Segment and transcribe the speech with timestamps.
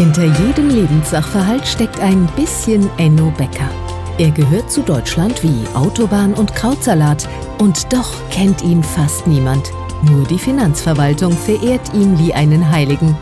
[0.00, 3.68] Hinter jedem Lebenssachverhalt steckt ein bisschen Enno Becker.
[4.16, 9.70] Er gehört zu Deutschland wie Autobahn und Krautsalat und doch kennt ihn fast niemand.
[10.10, 13.14] Nur die Finanzverwaltung verehrt ihn wie einen Heiligen.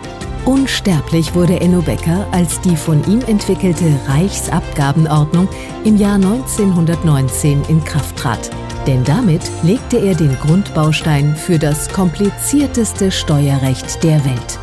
[0.45, 5.49] Unsterblich wurde Enno Becker, als die von ihm entwickelte Reichsabgabenordnung
[5.83, 8.51] im Jahr 1919 in Kraft trat.
[8.87, 14.61] Denn damit legte er den Grundbaustein für das komplizierteste Steuerrecht der Welt.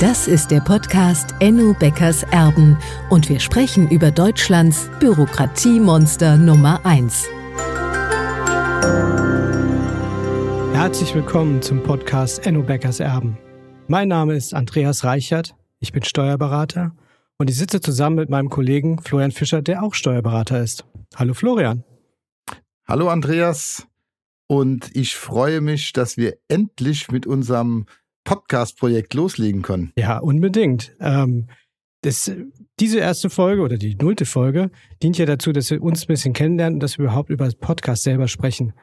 [0.00, 2.78] Das ist der Podcast Enno Beckers Erben
[3.10, 7.26] und wir sprechen über Deutschlands Bürokratiemonster Nummer 1.
[10.72, 13.38] Herzlich willkommen zum Podcast Enno Beckers Erben.
[13.88, 16.94] Mein Name ist Andreas Reichert, ich bin Steuerberater
[17.36, 20.84] und ich sitze zusammen mit meinem Kollegen Florian Fischer, der auch Steuerberater ist.
[21.16, 21.82] Hallo Florian.
[22.86, 23.88] Hallo Andreas
[24.46, 27.86] und ich freue mich, dass wir endlich mit unserem
[28.28, 29.90] Podcast-Projekt loslegen können.
[29.96, 30.92] Ja, unbedingt.
[31.00, 31.48] Ähm,
[32.02, 32.30] das,
[32.78, 34.70] diese erste Folge oder die nullte Folge
[35.02, 37.54] dient ja dazu, dass wir uns ein bisschen kennenlernen und dass wir überhaupt über das
[37.54, 38.74] Podcast selber sprechen.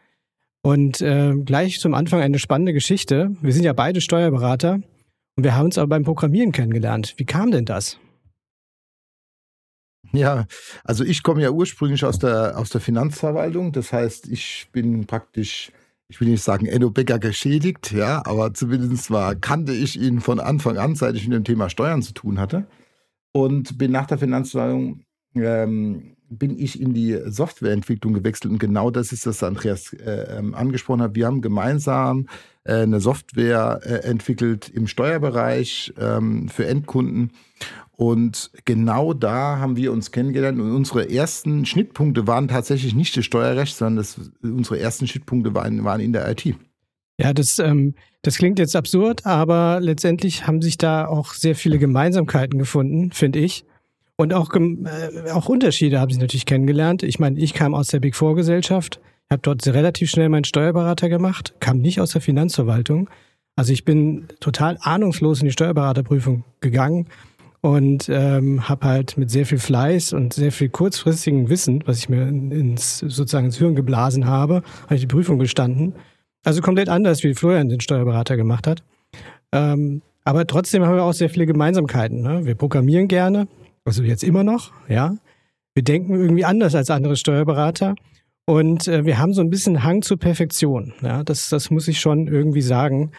[0.64, 3.36] Und äh, gleich zum Anfang eine spannende Geschichte.
[3.40, 4.80] Wir sind ja beide Steuerberater
[5.36, 7.14] und wir haben uns aber beim Programmieren kennengelernt.
[7.18, 8.00] Wie kam denn das?
[10.12, 10.48] Ja,
[10.84, 13.74] also ich komme ja ursprünglich aus der, aus der Finanzverwaltung.
[13.74, 15.72] Das heißt, ich bin praktisch,
[16.08, 20.40] ich will nicht sagen Enno Becker geschädigt, ja, aber zumindest war, kannte ich ihn von
[20.40, 22.68] Anfang an, seit ich mit dem Thema Steuern zu tun hatte.
[23.32, 25.02] Und bin nach der Finanzverwaltung,
[25.36, 28.52] ähm, bin ich in die Softwareentwicklung gewechselt.
[28.52, 31.16] Und genau das ist, was Andreas äh, ähm, angesprochen hat.
[31.16, 32.28] Wir haben gemeinsam
[32.64, 37.32] äh, eine Software äh, entwickelt im Steuerbereich ähm, für Endkunden.
[37.92, 40.60] Und genau da haben wir uns kennengelernt.
[40.60, 45.84] Und unsere ersten Schnittpunkte waren tatsächlich nicht das Steuerrecht, sondern das, unsere ersten Schnittpunkte waren,
[45.84, 46.56] waren in der IT.
[47.18, 51.80] Ja, das, ähm, das klingt jetzt absurd, aber letztendlich haben sich da auch sehr viele
[51.80, 53.66] Gemeinsamkeiten gefunden, finde ich.
[54.18, 57.04] Und auch, äh, auch Unterschiede haben sie natürlich kennengelernt.
[57.04, 61.10] Ich meine, ich kam aus der Big Four Gesellschaft, habe dort relativ schnell meinen Steuerberater
[61.10, 63.10] gemacht, kam nicht aus der Finanzverwaltung.
[63.58, 67.08] Also ich bin total ahnungslos in die Steuerberaterprüfung gegangen
[67.62, 72.10] und ähm, habe halt mit sehr viel Fleiß und sehr viel kurzfristigen Wissen, was ich
[72.10, 75.96] mir ins sozusagen ins Hirn geblasen habe, habe ich die Prüfung bestanden.
[76.44, 78.84] Also komplett anders, wie Florian den Steuerberater gemacht hat.
[79.52, 82.22] Ähm, aber trotzdem haben wir auch sehr viele Gemeinsamkeiten.
[82.22, 82.46] Ne?
[82.46, 83.48] Wir programmieren gerne,
[83.86, 85.16] also jetzt immer noch, ja.
[85.74, 87.96] Wir denken irgendwie anders als andere Steuerberater.
[88.46, 90.94] Und äh, wir haben so ein bisschen Hang zur Perfektion.
[91.02, 93.12] Ja, das, das muss ich schon irgendwie sagen.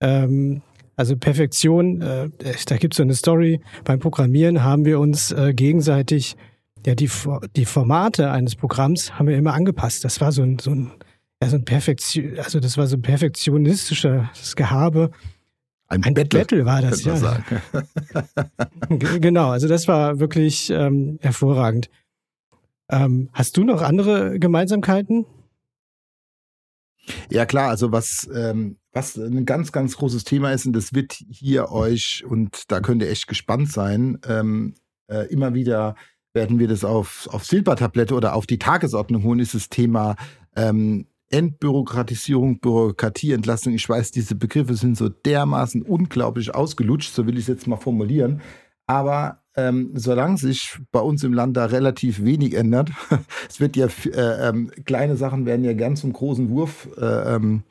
[0.00, 0.62] Ähm,
[0.96, 2.28] also Perfektion, äh,
[2.66, 3.60] da gibt es so eine Story.
[3.84, 6.36] Beim Programmieren haben wir uns äh, gegenseitig,
[6.84, 7.08] ja, die,
[7.56, 10.04] die Formate eines Programms haben wir immer angepasst.
[10.04, 10.90] Das war so ein, so ein,
[11.40, 15.10] ja, so ein Perfektion, also das war so ein perfektionistisches Gehabe.
[15.92, 17.44] Ein, ein Battle, Battle war das, ja.
[18.88, 21.90] genau, also das war wirklich ähm, hervorragend.
[22.88, 25.26] Ähm, hast du noch andere Gemeinsamkeiten?
[27.28, 31.12] Ja klar, also was, ähm, was ein ganz, ganz großes Thema ist, und das wird
[31.12, 34.74] hier euch, und da könnt ihr echt gespannt sein, ähm,
[35.08, 35.94] äh, immer wieder
[36.32, 40.16] werden wir das auf, auf Silbertablette oder auf die Tagesordnung holen, ist das Thema
[40.56, 43.72] ähm, Entbürokratisierung, Bürokratieentlastung.
[43.72, 47.76] Ich weiß, diese Begriffe sind so dermaßen unglaublich ausgelutscht, so will ich es jetzt mal
[47.76, 48.40] formulieren.
[48.86, 52.90] Aber ähm, solange sich bei uns im Land da relativ wenig ändert,
[53.48, 57.62] es wird ja, äh, ähm, kleine Sachen werden ja gern zum großen Wurf, äh, ähm,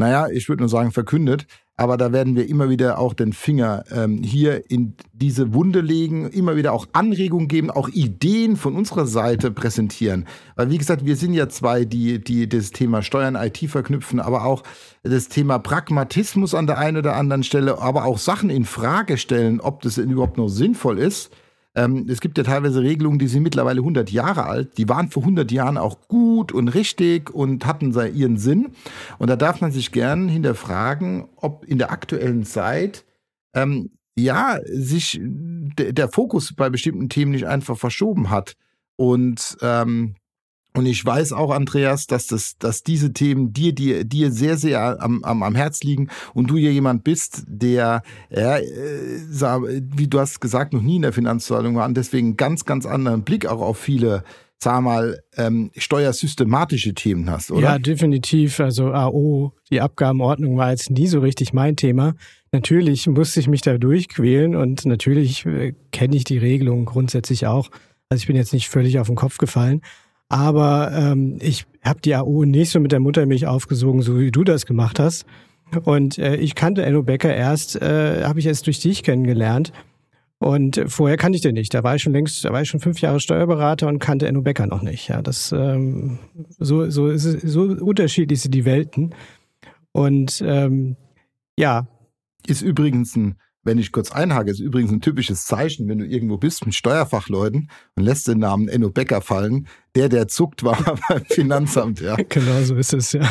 [0.00, 1.46] naja, ich würde nur sagen, verkündet.
[1.76, 6.28] Aber da werden wir immer wieder auch den Finger ähm, hier in diese Wunde legen,
[6.28, 10.26] immer wieder auch Anregungen geben, auch Ideen von unserer Seite präsentieren.
[10.56, 14.44] Weil wie gesagt, wir sind ja zwei, die, die das Thema Steuern, IT verknüpfen, aber
[14.44, 14.62] auch
[15.02, 19.60] das Thema Pragmatismus an der einen oder anderen Stelle, aber auch Sachen in Frage stellen,
[19.60, 21.30] ob das überhaupt noch sinnvoll ist.
[21.74, 24.76] Ähm, es gibt ja teilweise Regelungen, die sind mittlerweile 100 Jahre alt.
[24.76, 28.72] Die waren vor 100 Jahren auch gut und richtig und hatten ihren Sinn.
[29.18, 33.04] Und da darf man sich gern hinterfragen, ob in der aktuellen Zeit
[33.54, 38.54] ähm, ja sich der Fokus bei bestimmten Themen nicht einfach verschoben hat.
[38.96, 40.16] Und ähm,
[40.76, 45.02] und ich weiß auch, Andreas, dass, das, dass diese Themen dir, dir, dir sehr, sehr
[45.02, 50.20] am, am, am Herz liegen und du ja jemand bist, der, ja, äh, wie du
[50.20, 53.60] hast gesagt, noch nie in der Finanzverwaltung war und deswegen ganz, ganz anderen Blick auch
[53.60, 54.22] auf viele,
[54.58, 57.62] sag mal, ähm, steuersystematische Themen hast, oder?
[57.62, 58.60] Ja, definitiv.
[58.60, 62.14] Also AO, die Abgabenordnung war jetzt nie so richtig mein Thema.
[62.52, 67.70] Natürlich musste ich mich da durchquälen und natürlich äh, kenne ich die Regelungen grundsätzlich auch.
[68.08, 69.82] Also ich bin jetzt nicht völlig auf den Kopf gefallen.
[70.30, 74.44] Aber ähm, ich habe die AO nicht so mit der Muttermilch aufgesogen, so wie du
[74.44, 75.26] das gemacht hast.
[75.84, 79.72] Und äh, ich kannte Enno Becker erst, äh, habe ich erst durch dich kennengelernt.
[80.38, 81.74] Und vorher kannte ich den nicht.
[81.74, 84.40] Da war ich schon längst, da war ich schon fünf Jahre Steuerberater und kannte Enno
[84.40, 85.08] Becker noch nicht.
[85.08, 86.18] Ja, das ähm,
[86.58, 89.14] so so ist es, so unterschiedlich sind die Welten.
[89.92, 90.96] Und ähm,
[91.58, 91.88] ja,
[92.46, 96.38] ist übrigens ein wenn ich kurz einhake, ist übrigens ein typisches Zeichen, wenn du irgendwo
[96.38, 99.68] bist mit Steuerfachleuten und lässt den Namen Enno Becker fallen.
[99.94, 102.16] Der, der zuckt, war beim Finanzamt, ja.
[102.28, 103.30] Genau, so ist es, ja.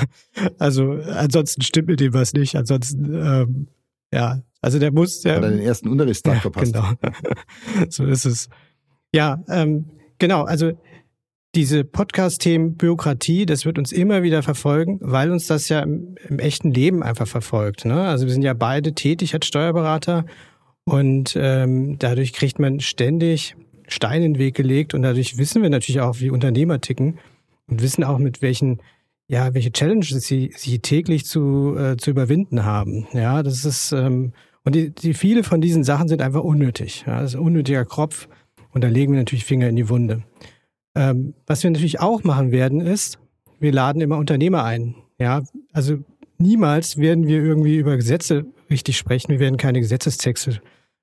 [0.60, 2.56] Also ansonsten stimmt mit dem was nicht.
[2.56, 3.68] Ansonsten, ähm,
[4.14, 5.22] ja, also der muss.
[5.22, 6.74] Der, Hat er den ersten Unterrichtstag ja, verpasst.
[6.74, 6.92] Genau.
[7.90, 8.50] so ist es.
[9.14, 9.90] Ja, ähm,
[10.20, 10.74] genau, also
[11.56, 16.40] diese Podcast-Themen Bürokratie, das wird uns immer wieder verfolgen, weil uns das ja im, im,
[16.40, 17.86] echten Leben einfach verfolgt.
[17.86, 18.02] Ne?
[18.02, 20.26] Also wir sind ja beide tätig als Steuerberater
[20.84, 23.56] und ähm, dadurch kriegt man ständig
[23.88, 27.18] Steine in den Weg gelegt und dadurch wissen wir natürlich auch, wie Unternehmer ticken
[27.68, 28.82] und wissen auch, mit welchen
[29.30, 33.08] ja, welche Challenges sie, sie täglich zu, äh, zu überwinden haben.
[33.14, 34.34] Ja, das ist, ähm,
[34.66, 37.04] und die, die viele von diesen Sachen sind einfach unnötig.
[37.06, 38.28] Ja, das ist ein unnötiger Kropf
[38.72, 40.24] und da legen wir natürlich Finger in die Wunde.
[40.96, 43.20] Ähm, was wir natürlich auch machen werden, ist,
[43.60, 44.96] wir laden immer Unternehmer ein.
[45.20, 45.44] Ja,
[45.74, 45.98] also
[46.38, 49.32] niemals werden wir irgendwie über Gesetze richtig sprechen.
[49.32, 50.62] Wir werden keine Gesetzestexte,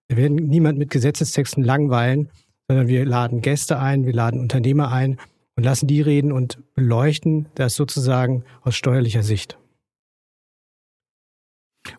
[0.09, 2.31] wir werden niemand mit Gesetzestexten langweilen,
[2.69, 5.19] sondern wir laden Gäste ein, wir laden Unternehmer ein
[5.57, 9.59] und lassen die reden und beleuchten das sozusagen aus steuerlicher Sicht.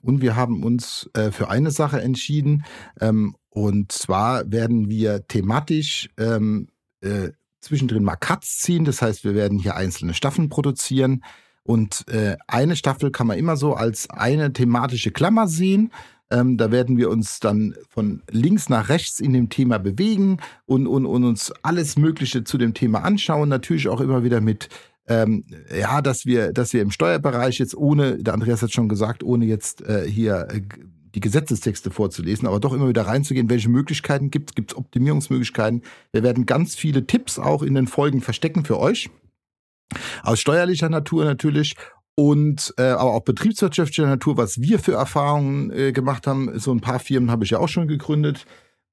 [0.01, 2.65] Und wir haben uns äh, für eine Sache entschieden,
[2.99, 6.67] ähm, und zwar werden wir thematisch ähm,
[7.01, 7.29] äh,
[7.59, 8.85] zwischendrin mal Cuts ziehen.
[8.85, 11.23] Das heißt, wir werden hier einzelne Staffeln produzieren.
[11.63, 15.91] Und äh, eine Staffel kann man immer so als eine thematische Klammer sehen.
[16.29, 20.87] Ähm, da werden wir uns dann von links nach rechts in dem Thema bewegen und,
[20.87, 23.49] und, und uns alles Mögliche zu dem Thema anschauen.
[23.49, 24.69] Natürlich auch immer wieder mit,
[25.07, 25.45] ähm,
[25.77, 29.45] ja, dass wir, dass wir im Steuerbereich jetzt ohne, der Andreas hat schon gesagt, ohne
[29.45, 30.61] jetzt äh, hier äh,
[31.17, 35.81] die Gesetzestexte vorzulesen, aber doch immer wieder reinzugehen, welche Möglichkeiten gibt es, gibt es Optimierungsmöglichkeiten.
[36.11, 39.09] Wir werden ganz viele Tipps auch in den Folgen verstecken für euch.
[40.21, 41.75] Aus steuerlicher Natur natürlich
[42.13, 46.59] und äh, aber auch betriebswirtschaftlicher Natur, was wir für Erfahrungen äh, gemacht haben.
[46.59, 48.45] So ein paar Firmen habe ich ja auch schon gegründet.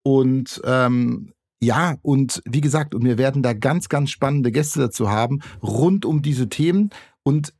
[0.02, 5.10] Und ähm, ja, und wie gesagt, und wir werden da ganz, ganz spannende Gäste dazu
[5.10, 6.88] haben, rund um diese Themen.
[7.22, 7.52] Und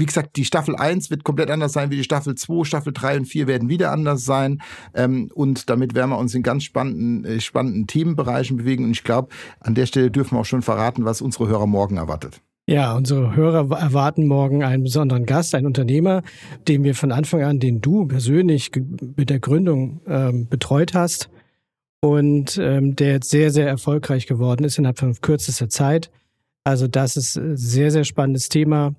[0.00, 2.64] wie gesagt, die Staffel 1 wird komplett anders sein wie die Staffel 2.
[2.64, 4.60] Staffel 3 und 4 werden wieder anders sein.
[4.94, 8.84] Ähm, und damit werden wir uns in ganz spannenden, äh, spannenden Themenbereichen bewegen.
[8.84, 9.28] Und ich glaube,
[9.60, 12.40] an der Stelle dürfen wir auch schon verraten, was unsere Hörer morgen erwartet.
[12.66, 16.22] Ja, unsere Hörer erwarten morgen einen besonderen Gast, einen Unternehmer,
[16.68, 18.70] den wir von Anfang an, den du persönlich
[19.16, 21.30] mit der Gründung ähm, betreut hast
[22.00, 26.10] und ähm, der jetzt sehr, sehr erfolgreich geworden ist innerhalb von kürzester Zeit.
[26.64, 28.94] Also das ist ein sehr, sehr spannendes Thema.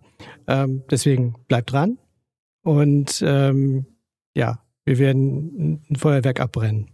[0.48, 1.98] Ähm, deswegen bleibt dran.
[2.64, 3.86] Und ähm,
[4.36, 6.92] ja, wir werden ein Feuerwerk abbrennen.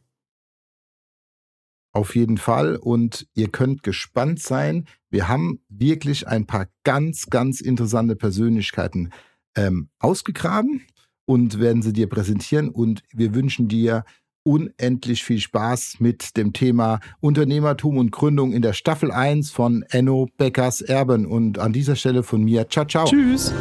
[1.94, 2.76] Auf jeden Fall.
[2.76, 4.88] Und ihr könnt gespannt sein.
[5.10, 9.12] Wir haben wirklich ein paar ganz, ganz interessante Persönlichkeiten
[9.56, 10.86] ähm, ausgegraben
[11.26, 12.70] und werden sie dir präsentieren.
[12.70, 14.06] Und wir wünschen dir
[14.48, 20.30] unendlich viel Spaß mit dem Thema Unternehmertum und Gründung in der Staffel 1 von Enno
[20.38, 21.26] Beckers Erben.
[21.26, 23.06] Und an dieser Stelle von mir, ciao, ciao.
[23.06, 23.54] Tschüss.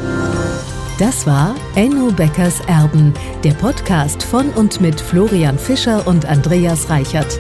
[0.98, 3.12] Das war Enno Beckers Erben,
[3.44, 7.38] der Podcast von und mit Florian Fischer und Andreas Reichert.